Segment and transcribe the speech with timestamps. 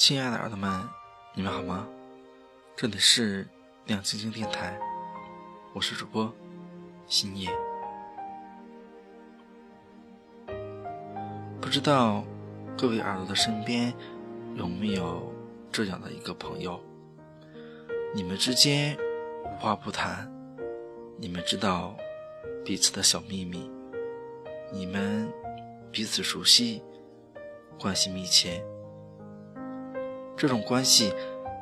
[0.00, 0.88] 亲爱的耳朵们，
[1.34, 1.86] 你们好吗？
[2.74, 3.46] 这里是
[3.84, 4.80] 亮晶晶电台，
[5.74, 6.34] 我是主播
[7.06, 7.50] 星夜。
[11.60, 12.24] 不知道
[12.78, 13.92] 各位耳朵的身边
[14.54, 15.30] 有没有
[15.70, 16.80] 这样的一个朋友？
[18.14, 18.96] 你们之间
[19.44, 20.32] 无话不谈，
[21.18, 21.94] 你们知道
[22.64, 23.70] 彼此的小秘密，
[24.72, 25.30] 你们
[25.92, 26.82] 彼此熟悉。
[27.78, 28.62] 关系密切，
[30.40, 31.12] 这种关系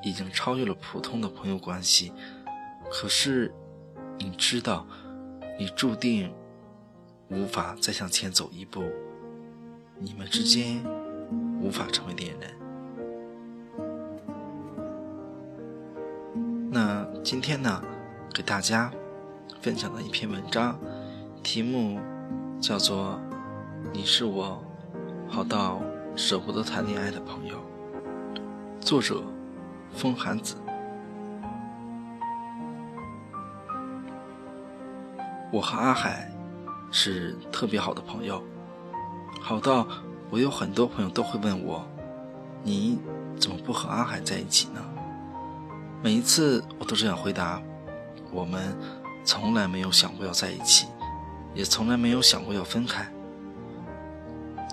[0.04, 2.12] 已经超越了普通的朋友关系。
[2.88, 3.52] 可是，
[4.18, 4.86] 你知道，
[5.58, 6.32] 你注定
[7.28, 8.84] 无法再向前走一步，
[9.98, 10.80] 你们之间
[11.60, 12.54] 无法成为恋人。
[16.70, 17.82] 那今天呢，
[18.32, 18.92] 给大家
[19.60, 20.78] 分享的一篇文章，
[21.42, 21.98] 题目
[22.60, 23.18] 叫做
[23.92, 24.62] 《你是我
[25.28, 25.82] 好到》。
[26.16, 27.60] 舍不得谈恋爱的朋友，
[28.88, 29.22] 作者
[29.94, 30.56] 风寒子。
[35.52, 36.32] 我和阿海
[36.90, 38.42] 是特别好的朋友，
[39.42, 39.86] 好到
[40.30, 41.86] 我有很多朋友都会问我
[42.64, 42.98] ：“你
[43.38, 44.80] 怎么不和阿海在一起呢？”
[46.02, 47.60] 每一次我都这样回答
[48.32, 48.74] ：“我们
[49.22, 50.86] 从来没有想过要在一起，
[51.52, 53.06] 也从来没有想过要分开。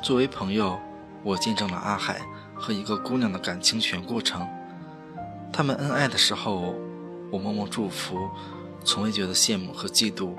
[0.02, 0.80] 作为朋友。”
[1.26, 2.22] 我见证了阿海
[2.56, 4.48] 和一个姑娘的感情全过程。
[5.54, 6.74] 他们恩爱的时候，
[7.32, 8.30] 我默默祝福，
[8.84, 10.36] 从未觉得羡慕和嫉妒。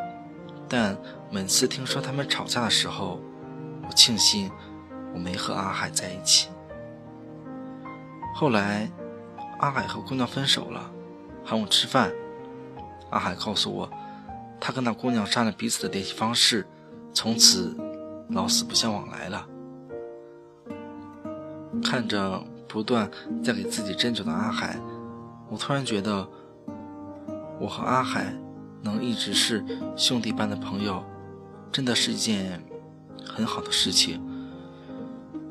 [0.69, 0.97] 但
[1.31, 3.21] 每次听说他们吵架的时候，
[3.89, 4.51] 我庆幸
[5.15, 6.49] 我没和阿海在一起。
[8.35, 8.91] 后来，
[9.61, 10.91] 阿海和姑娘分手了，
[11.45, 12.13] 喊我吃饭。
[13.11, 13.89] 阿海告诉我，
[14.61, 16.67] 他跟那姑娘删了彼此的联系方式，
[17.15, 17.75] 从此
[18.29, 19.47] 老死不相往来了。
[21.83, 23.11] 看着不断
[23.43, 24.79] 在给自己斟酒的阿海，
[25.49, 26.29] 我突然觉得，
[27.61, 28.35] 我和阿海
[28.83, 29.65] 能一直是
[29.97, 31.03] 兄弟般的朋友，
[31.73, 32.63] 真的是一件
[33.25, 34.21] 很好的事情。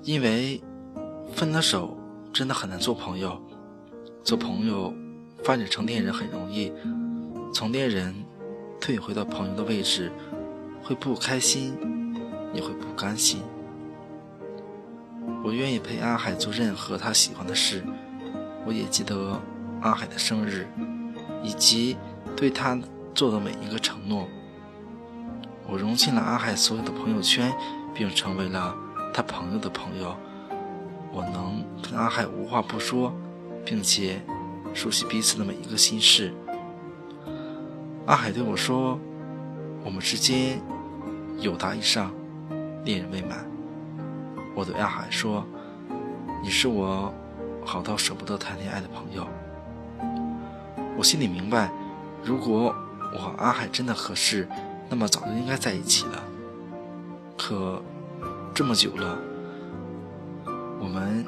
[0.04, 0.62] 因为
[1.34, 1.98] 分了手
[2.32, 3.42] 真的很难做朋友，
[4.24, 4.94] 做朋友
[5.44, 6.72] 发展成恋人很容易，
[7.54, 8.14] 从恋人
[8.80, 10.12] 退回到朋友的位置，
[10.84, 11.74] 会不开心，
[12.54, 13.42] 也会不甘心。
[15.44, 17.84] 我愿意陪阿海做任何他喜欢的事，
[18.66, 19.40] 我也记得
[19.82, 20.68] 阿海的生日，
[21.44, 21.96] 以及
[22.36, 22.78] 对他
[23.14, 24.28] 做的每一个承诺。
[25.68, 27.54] 我融进了阿海所有的朋友圈，
[27.94, 28.76] 并成为了
[29.14, 30.16] 他朋友的朋友。
[31.12, 33.14] 我能跟阿海无话不说，
[33.64, 34.22] 并且
[34.74, 36.34] 熟悉彼此的每一个心事。
[38.06, 39.00] 阿海对我说
[39.84, 40.62] ：“我们之间
[41.40, 42.12] 友达以上，
[42.84, 43.50] 恋人未满。”
[44.56, 45.46] 我对阿海说
[46.42, 47.14] ：“你是我
[47.66, 49.28] 好到舍不得谈恋爱的朋友。”
[50.98, 51.70] 我心里明白，
[52.24, 52.74] 如果
[53.14, 54.48] 我和阿海真的合适，
[54.90, 56.24] 那么早就应该在一起了。
[57.38, 57.82] 可
[58.54, 59.18] 这么久了，
[60.80, 61.26] 我们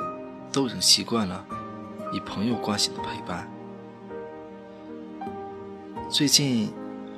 [0.54, 1.46] 都已经习惯了
[2.14, 3.46] 以朋友关系的陪伴。
[6.10, 6.72] 最近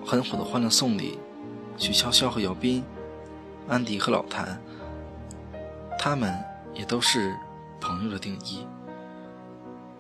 [0.04, 1.20] 很火的《欢乐颂》里，
[1.78, 2.84] 许潇潇和姚斌，
[3.68, 4.60] 安迪和老谭。
[6.02, 6.34] 他们
[6.74, 7.36] 也都是
[7.82, 8.66] 朋友的定义。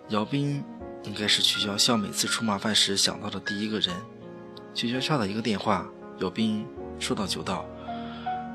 [0.07, 0.63] 姚斌
[1.03, 3.93] 应该是曲筱绡每次出麻烦时想到的第一个人。
[4.73, 5.85] 曲筱绡的一个电话，
[6.19, 6.65] 姚斌
[6.99, 7.65] 说到就到，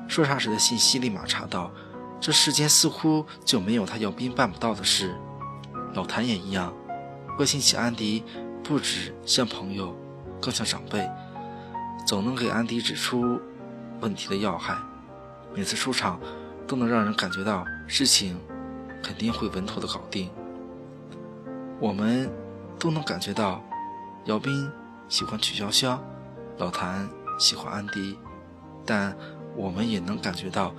[0.08, 1.70] 说啥时的信息立马查到。
[2.18, 5.14] 这世间似乎就没有他姚斌办不到的事。
[5.92, 6.72] 老谭也一样，
[7.36, 8.24] 关心起安迪，
[8.62, 9.94] 不止像朋友，
[10.40, 11.06] 更像长辈，
[12.06, 13.38] 总能给安迪指出
[14.00, 14.78] 问题的要害。
[15.54, 16.18] 每次出场。
[16.66, 18.36] 都能让人感觉到事情
[19.02, 20.30] 肯定会稳妥的搞定。
[21.80, 22.30] 我们
[22.78, 23.62] 都能感觉到，
[24.24, 24.70] 姚斌
[25.08, 25.98] 喜欢曲筱绡，
[26.58, 27.08] 老谭
[27.38, 28.16] 喜欢安迪，
[28.86, 29.14] 但
[29.56, 30.74] 我们也能感觉到，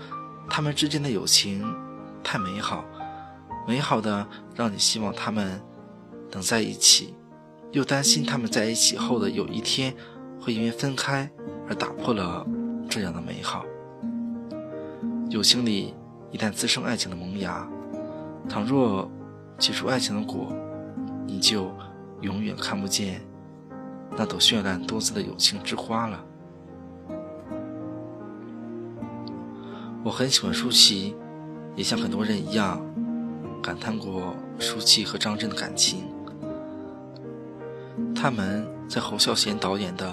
[0.49, 1.63] 他们之间的友情
[2.23, 2.83] 太美好，
[3.67, 5.61] 美好的让你希望他们
[6.31, 7.13] 能在一起，
[7.71, 9.93] 又担心他们在一起后的有一天
[10.41, 11.29] 会因为分开
[11.67, 12.45] 而打破了
[12.89, 13.65] 这样的美好。
[15.35, 15.93] 友情里
[16.31, 17.67] 一旦滋生爱情的萌芽，
[18.47, 19.11] 倘若
[19.57, 20.55] 结出爱情的果，
[21.27, 21.69] 你就
[22.21, 23.19] 永远看不见
[24.15, 26.23] 那朵绚烂多姿的友情之花了。
[30.05, 31.13] 我很喜欢舒淇，
[31.75, 32.81] 也像很多人一样
[33.61, 36.05] 感叹过舒淇和张震的感情。
[38.15, 40.09] 他们在侯孝贤导演的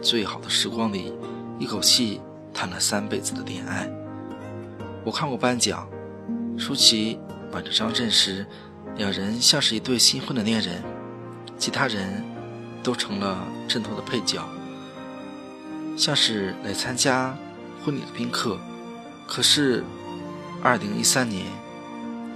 [0.02, 1.14] 《最好的时光》里，
[1.58, 2.20] 一口气
[2.52, 3.90] 谈了三辈子的恋爱。
[5.08, 5.88] 我看过颁奖，
[6.58, 7.18] 舒淇
[7.50, 8.44] 挽着张震时，
[8.98, 10.82] 两人像是一对新婚的恋人，
[11.56, 12.22] 其他人
[12.82, 14.46] 都成了阵头的配角，
[15.96, 17.34] 像是来参加
[17.82, 18.58] 婚礼的宾客。
[19.26, 19.82] 可是，
[20.62, 21.46] 二零一三年，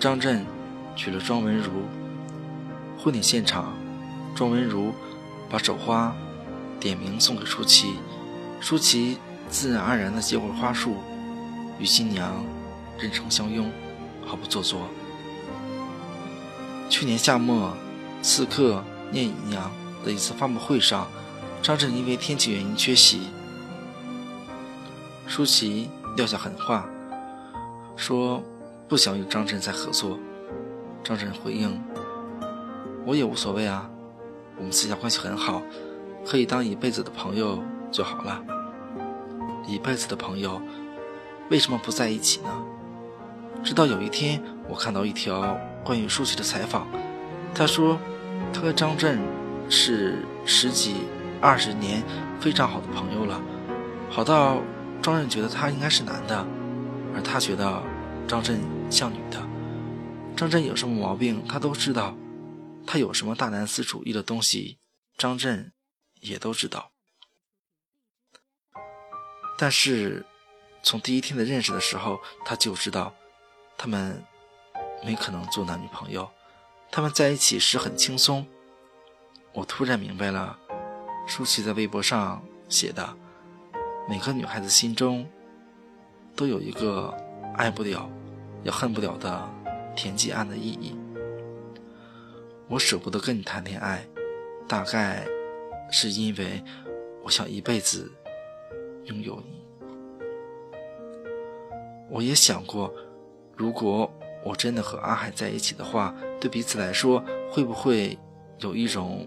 [0.00, 0.42] 张震
[0.96, 1.72] 娶了庄文如。
[2.98, 3.75] 婚礼现场，
[4.34, 4.94] 庄文如
[5.50, 6.16] 把手花
[6.80, 7.96] 点名送给舒淇，
[8.62, 9.18] 舒淇
[9.50, 10.96] 自然而然地接过花束，
[11.78, 12.32] 与新娘
[13.02, 13.69] 人称相拥，
[14.25, 14.82] 毫不做作。
[16.88, 17.72] 去年夏末，
[18.22, 19.69] 刺客聂隐娘
[20.04, 21.08] 的一次发布会上，
[21.60, 23.22] 张震因为天气原因缺席。
[25.26, 26.88] 舒淇撂下狠话，
[27.96, 28.40] 说
[28.88, 30.16] 不想与张震再合作。
[31.02, 31.82] 张震回应
[33.04, 33.90] ：“我也无所谓啊，
[34.56, 35.60] 我们私下关系很好，
[36.25, 37.60] 可以当一辈子的朋友
[37.90, 38.40] 就好了。
[39.66, 40.62] 一辈子的朋友，
[41.50, 42.49] 为什么不在一起呢？”
[43.64, 45.59] 直到有一天，我看到一条。
[45.85, 46.87] 关于舒淇的采访，
[47.53, 47.99] 他说，
[48.55, 49.20] 他和张震
[49.69, 50.94] 是十几、
[51.41, 52.00] 二十年
[52.41, 53.43] 非常好的朋友了，
[54.09, 54.62] 好到
[55.03, 56.47] 张震觉得他应该是男的，
[57.12, 57.82] 而他觉得
[58.29, 59.43] 张震像女的。
[60.37, 62.14] 张震有什么毛病，他都知道；
[62.87, 64.79] 他有什么大男子主义的东西，
[65.19, 65.73] 张震
[66.20, 66.93] 也都知道。
[69.59, 70.25] 但是，
[70.85, 73.12] 从第一天的认识的时候，他就知道，
[73.82, 74.23] 他们。
[75.05, 76.31] 没可能做男女朋友，
[76.88, 78.46] 他们在一起时很轻松。
[79.52, 80.56] 我突然明白了，
[81.26, 83.17] 舒淇在微博上写的
[84.08, 85.29] ：“每个女孩子心中
[86.37, 87.12] 都有一个
[87.56, 88.08] 爱不了，
[88.62, 89.50] 也恨不了的
[89.96, 90.96] 田忌案的意义。”
[92.70, 94.06] 我舍不得跟你谈恋爱，
[94.69, 95.26] 大概
[95.90, 96.62] 是因为
[97.25, 98.08] 我想一辈子
[99.06, 99.64] 拥有你。
[102.08, 102.94] 我也想过，
[103.62, 104.11] 如果。
[104.44, 108.19] 我真的和阿海在一起的话，对彼此来说会不会
[108.59, 109.25] 有一种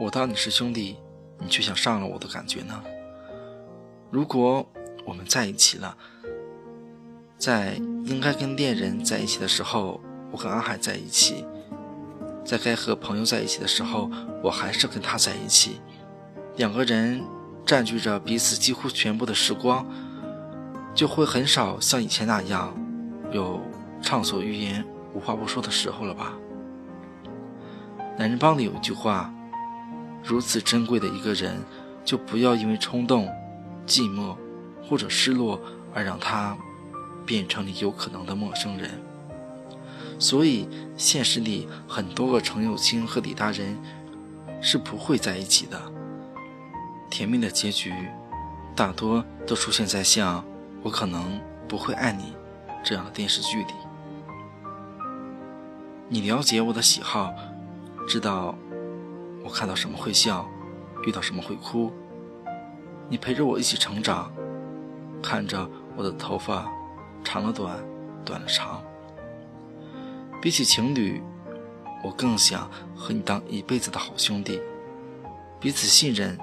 [0.00, 0.96] 我当你是兄弟，
[1.38, 2.82] 你却想上了我的感觉呢？
[4.10, 4.68] 如果
[5.04, 5.96] 我们在一起了，
[7.38, 7.74] 在
[8.06, 10.00] 应该跟恋人在一起的时候，
[10.32, 11.44] 我跟阿海在一起；
[12.44, 14.10] 在该和朋友在一起的时候，
[14.42, 15.80] 我还是跟他在一起。
[16.56, 17.22] 两个人
[17.64, 19.86] 占据着彼此几乎全部的时光，
[20.92, 22.76] 就会很少像以前那样
[23.36, 23.60] 有。
[24.02, 24.84] 畅所欲言、
[25.14, 26.34] 无话不说的时候了吧？
[28.16, 29.32] 男人帮里有一句话：
[30.22, 31.56] 如此珍贵的一个人，
[32.04, 33.26] 就不要因为冲动、
[33.84, 34.36] 寂寞
[34.86, 35.58] 或者失落
[35.92, 36.56] 而让他
[37.24, 38.90] 变成你有可能的陌生人。
[40.20, 43.76] 所以，现实里很多个程又青和李大人
[44.60, 45.80] 是不会在一起的。
[47.10, 47.92] 甜蜜的结局，
[48.76, 50.44] 大多都出现在像
[50.84, 52.34] “我可能不会爱你”
[52.86, 53.74] 这样的电视剧里。
[56.08, 57.34] 你了解我的喜好，
[58.06, 58.54] 知道
[59.42, 60.48] 我看到什么会笑，
[61.04, 61.92] 遇到什么会哭。
[63.08, 64.32] 你陪着我一起成长，
[65.20, 66.70] 看着我的头发
[67.24, 67.76] 长了短，
[68.24, 68.80] 短了长。
[70.40, 71.20] 比起情侣，
[72.04, 74.60] 我更想和你当一辈子的好兄弟，
[75.58, 76.38] 彼此信任，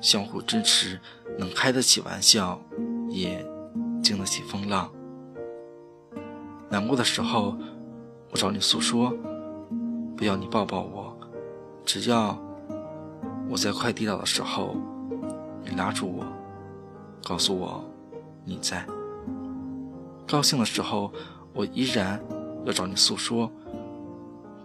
[0.00, 0.98] 相互支持，
[1.38, 2.58] 能开得起玩笑，
[3.10, 3.44] 也
[4.02, 4.90] 经得起风浪。
[6.74, 7.56] 难过的时候。
[8.32, 9.16] 我找你诉说，
[10.16, 11.16] 不要你抱抱我，
[11.84, 12.36] 只要
[13.48, 14.74] 我在快跌倒的时候，
[15.62, 16.26] 你拉住我，
[17.22, 17.84] 告诉我
[18.44, 18.84] 你在。
[20.26, 21.12] 高兴的时候，
[21.52, 22.20] 我依然
[22.64, 23.48] 要找你诉说，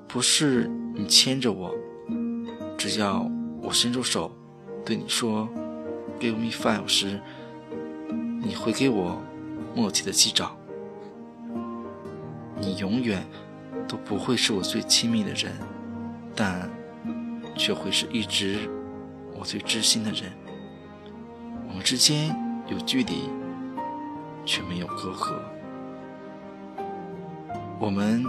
[0.07, 1.71] 不是你牵着我，
[2.75, 3.23] 只要
[3.61, 4.31] 我伸出手
[4.83, 5.47] 对你说
[6.19, 7.21] “Give me five” 时，
[8.41, 9.21] 你会给我
[9.75, 10.58] 默契的击掌。
[12.59, 13.25] 你永远。
[13.87, 15.51] 都不会是我最亲密的人，
[16.35, 16.69] 但
[17.55, 18.69] 却会是一直
[19.35, 20.31] 我最知心的人。
[21.67, 22.35] 我们之间
[22.67, 23.29] 有距离，
[24.45, 25.39] 却没有隔阂。
[27.79, 28.23] 我们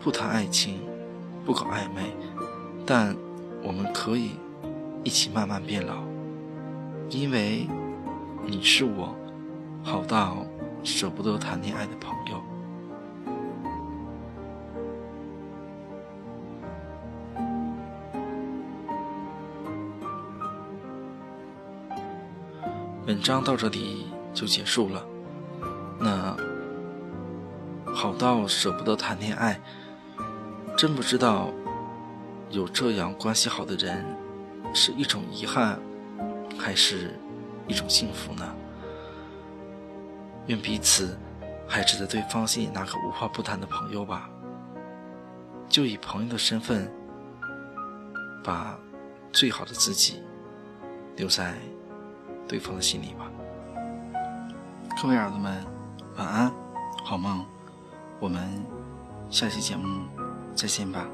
[0.00, 0.80] 不谈爱情，
[1.44, 2.12] 不搞暧昧，
[2.86, 3.14] 但
[3.62, 4.32] 我们可以
[5.04, 6.02] 一起慢慢变老，
[7.10, 7.68] 因为
[8.46, 9.14] 你是我
[9.82, 10.44] 好到
[10.82, 12.47] 舍不得谈恋爱的朋友。
[23.28, 25.04] 章到这里就结束了。
[26.00, 26.34] 那
[27.92, 29.60] 好到舍不得谈恋爱，
[30.78, 31.50] 真不知道
[32.48, 34.02] 有这样关系好的人
[34.72, 35.78] 是一种遗憾，
[36.58, 37.20] 还是
[37.66, 38.50] 一种幸福呢？
[40.46, 41.14] 愿彼此
[41.68, 44.30] 还值得对方心里那个无话不谈的朋友吧。
[45.68, 46.90] 就以朋友的身份，
[48.42, 48.78] 把
[49.34, 50.22] 最好的自己
[51.16, 51.54] 留在
[52.48, 53.30] 对方的心里吧。
[55.00, 55.64] 各位儿子们，
[56.16, 56.50] 晚安，
[57.04, 57.44] 好梦，
[58.18, 58.64] 我们
[59.30, 60.06] 下期节目
[60.54, 61.06] 再见吧。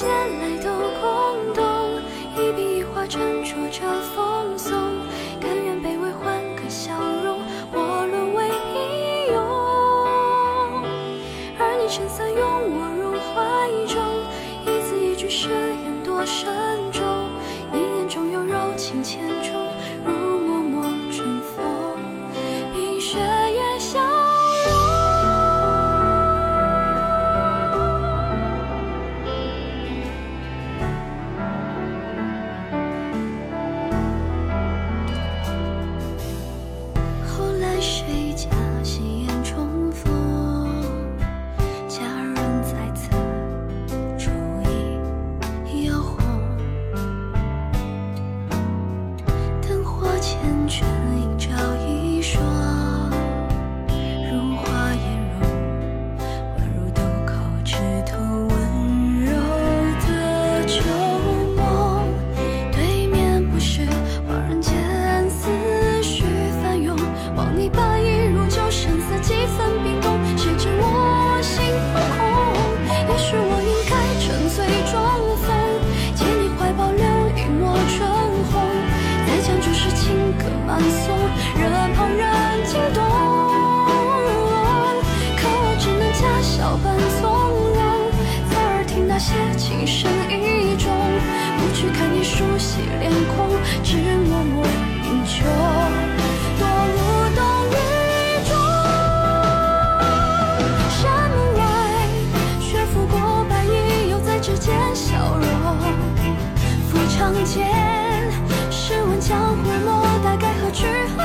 [0.00, 2.00] 否千字写来都空洞？
[2.34, 3.82] 一笔一画斟酌着
[4.14, 4.72] 奉送，
[5.38, 7.38] 甘愿卑微换个笑容，
[7.72, 8.80] 我沦为平
[9.34, 9.36] 庸。
[11.58, 13.38] 而你撑伞拥我入怀
[13.86, 14.00] 中，
[14.64, 16.48] 一字一句誓言多慎
[16.90, 17.04] 重。
[17.70, 19.59] 你眼中有柔情千种，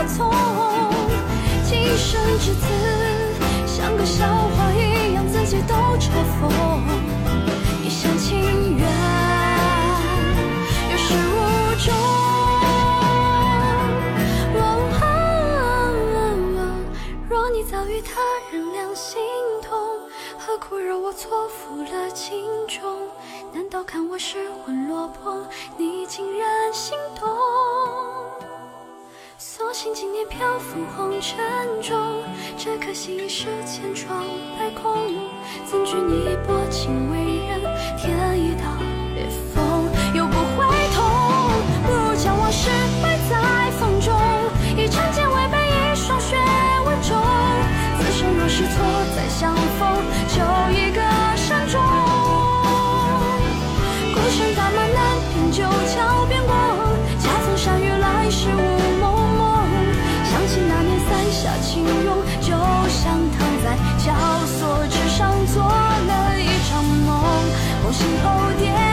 [0.08, 0.32] 从？
[1.64, 2.66] 今生至此，
[3.66, 6.10] 像个笑话一样，自己都嘲
[6.40, 6.50] 讽。
[7.84, 8.88] 一厢情愿，
[10.92, 11.94] 有始无终。
[17.28, 18.22] 若你早与他
[18.52, 19.20] 人两心
[19.62, 20.00] 同，
[20.38, 23.10] 何苦惹我错付了情衷？
[23.54, 25.46] 难道看我失魂落魄，
[25.78, 27.28] 你竟然心动？
[29.38, 31.38] 所幸今年漂浮红尘
[31.82, 32.24] 中，
[32.58, 34.24] 这可惜已是千疮
[34.58, 34.96] 百孔。
[35.66, 37.60] 怎惧你薄情为人，
[37.98, 38.64] 添一道
[39.14, 40.66] 裂缝，又不会
[40.96, 41.04] 痛。
[41.86, 42.70] 不如将往事
[43.02, 44.16] 埋在风中，
[44.78, 46.38] 以长剑为背，以霜雪
[46.88, 47.22] 为重。
[48.00, 48.86] 此生若是错
[49.18, 50.00] 再相逢，
[50.30, 50.40] 就
[67.96, 68.85] 时候点。